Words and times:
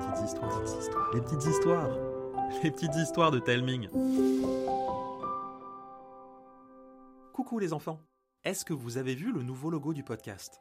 petites 0.00 0.24
histoires, 0.24 0.62
les 1.12 1.20
petites 1.20 1.44
histoires, 1.44 1.90
les 2.62 2.70
petites 2.70 2.96
histoires 2.96 3.30
de 3.30 3.38
Telming. 3.38 3.88
Coucou 7.32 7.58
les 7.58 7.72
enfants, 7.72 8.00
est-ce 8.44 8.64
que 8.64 8.72
vous 8.72 8.96
avez 8.96 9.14
vu 9.14 9.32
le 9.32 9.42
nouveau 9.42 9.70
logo 9.70 9.92
du 9.92 10.02
podcast? 10.02 10.60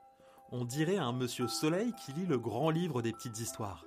On 0.52 0.66
dirait 0.66 0.98
un 0.98 1.14
monsieur 1.14 1.48
Soleil 1.48 1.94
qui 1.94 2.12
lit 2.12 2.26
le 2.26 2.40
grand 2.40 2.70
livre 2.70 3.02
des 3.02 3.14
petites 3.14 3.40
histoires. 3.40 3.86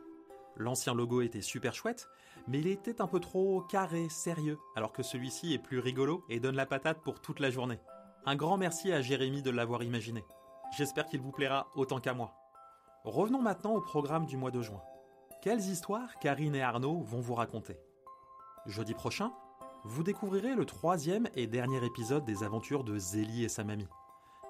L'ancien 0.57 0.95
logo 0.95 1.21
était 1.21 1.43
super 1.43 1.75
chouette, 1.75 2.09
mais 2.47 2.61
il 2.61 2.67
était 2.67 3.01
un 3.01 3.07
peu 3.07 3.21
trop 3.21 3.63
carré, 3.63 4.09
sérieux, 4.09 4.59
alors 4.77 4.93
que 4.93 5.03
celui-ci 5.03 5.55
est 5.55 5.59
plus 5.59 5.79
rigolo 5.79 6.25
et 6.29 6.41
donne 6.41 6.57
la 6.57 6.67
patate 6.67 7.03
pour 7.03 7.21
toute 7.21 7.41
la 7.41 7.51
journée. 7.51 7.81
Un 8.25 8.37
grand 8.37 8.57
merci 8.57 8.93
à 8.93 9.01
Jérémy 9.01 9.43
de 9.43 9.51
l'avoir 9.51 9.83
imaginé. 9.83 10.25
J'espère 10.77 11.07
qu'il 11.07 11.21
vous 11.21 11.33
plaira 11.33 11.69
autant 11.75 12.01
qu'à 12.01 12.15
moi. 12.15 12.35
Revenons 13.05 13.43
maintenant 13.43 13.75
au 13.75 13.81
programme 13.81 14.27
du 14.27 14.37
mois 14.37 14.53
de 14.53 14.63
juin. 14.63 14.81
Quelles 15.43 15.69
histoires 15.69 16.21
Karine 16.21 16.55
et 16.55 16.63
Arnaud 16.63 17.01
vont 17.01 17.19
vous 17.19 17.35
raconter 17.35 17.77
Jeudi 18.67 18.95
prochain, 18.95 19.33
vous 19.83 20.05
découvrirez 20.05 20.55
le 20.55 20.65
troisième 20.65 21.27
et 21.35 21.49
dernier 21.49 21.85
épisode 21.85 22.25
des 22.25 22.45
aventures 22.45 22.85
de 22.85 22.97
Zélie 22.97 23.43
et 23.43 23.49
sa 23.49 23.65
mamie. 23.65 23.89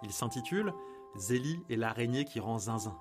Il 0.03 0.13
s'intitule 0.13 0.75
Zélie 1.17 1.63
et 1.71 1.77
l'araignée 1.77 2.27
qui 2.27 2.41
rend 2.41 2.59
zinzin. 2.59 3.01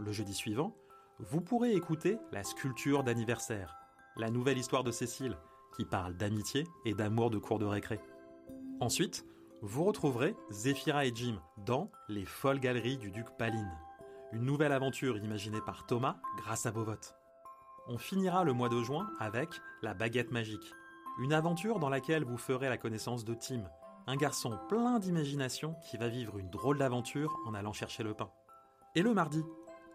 Le 0.00 0.10
jeudi 0.10 0.34
suivant, 0.34 0.74
vous 1.20 1.40
pourrez 1.40 1.76
écouter 1.76 2.18
la 2.32 2.42
sculpture 2.42 3.04
d'anniversaire, 3.04 3.76
la 4.16 4.28
nouvelle 4.28 4.58
histoire 4.58 4.82
de 4.82 4.90
Cécile, 4.90 5.38
qui 5.76 5.84
parle 5.84 6.16
d'amitié 6.16 6.66
et 6.84 6.92
d'amour 6.92 7.30
de 7.30 7.38
cours 7.38 7.60
de 7.60 7.66
récré. 7.66 8.00
Ensuite, 8.80 9.24
vous 9.60 9.84
retrouverez 9.84 10.34
Zéphira 10.50 11.06
et 11.06 11.12
Jim 11.14 11.40
dans 11.58 11.92
Les 12.08 12.24
folles 12.24 12.58
galeries 12.58 12.98
du 12.98 13.12
duc 13.12 13.26
Paline, 13.38 13.70
une 14.32 14.44
nouvelle 14.44 14.72
aventure 14.72 15.18
imaginée 15.18 15.60
par 15.60 15.86
Thomas 15.86 16.16
grâce 16.38 16.66
à 16.66 16.70
votes. 16.70 17.14
On 17.86 17.98
finira 17.98 18.44
le 18.44 18.52
mois 18.52 18.68
de 18.68 18.82
juin 18.82 19.10
avec 19.18 19.48
La 19.82 19.92
baguette 19.92 20.30
magique, 20.30 20.72
une 21.18 21.32
aventure 21.32 21.78
dans 21.78 21.88
laquelle 21.88 22.24
vous 22.24 22.38
ferez 22.38 22.68
la 22.68 22.78
connaissance 22.78 23.24
de 23.24 23.34
Tim, 23.34 23.64
un 24.06 24.16
garçon 24.16 24.58
plein 24.68 24.98
d'imagination 24.98 25.74
qui 25.90 25.96
va 25.96 26.08
vivre 26.08 26.38
une 26.38 26.50
drôle 26.50 26.78
d'aventure 26.78 27.36
en 27.46 27.54
allant 27.54 27.72
chercher 27.72 28.02
le 28.02 28.14
pain. 28.14 28.30
Et 28.94 29.02
le 29.02 29.12
mardi, 29.12 29.44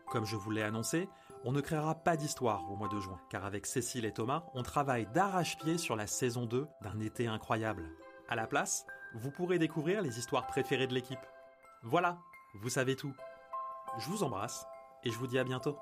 comme 0.09 0.25
je 0.25 0.35
vous 0.35 0.51
l'ai 0.51 0.63
annoncé, 0.63 1.09
on 1.43 1.51
ne 1.51 1.61
créera 1.61 1.95
pas 1.95 2.17
d'histoire 2.17 2.71
au 2.71 2.75
mois 2.75 2.87
de 2.87 2.99
juin, 2.99 3.19
car 3.29 3.45
avec 3.45 3.65
Cécile 3.65 4.05
et 4.05 4.13
Thomas, 4.13 4.43
on 4.53 4.63
travaille 4.63 5.07
d'arrache-pied 5.13 5.77
sur 5.77 5.95
la 5.95 6.07
saison 6.07 6.45
2 6.45 6.67
d'un 6.81 6.99
été 6.99 7.27
incroyable. 7.27 7.89
À 8.29 8.35
la 8.35 8.47
place, 8.47 8.85
vous 9.15 9.31
pourrez 9.31 9.59
découvrir 9.59 10.01
les 10.01 10.19
histoires 10.19 10.47
préférées 10.47 10.87
de 10.87 10.93
l'équipe. 10.93 11.25
Voilà, 11.83 12.17
vous 12.61 12.69
savez 12.69 12.95
tout. 12.95 13.13
Je 13.97 14.09
vous 14.09 14.23
embrasse 14.23 14.67
et 15.03 15.11
je 15.11 15.17
vous 15.17 15.27
dis 15.27 15.39
à 15.39 15.43
bientôt. 15.43 15.77